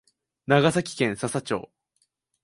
[0.47, 1.69] 長崎県佐々町